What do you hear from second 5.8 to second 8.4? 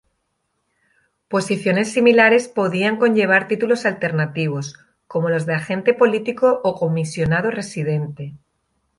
político o comisionado residente.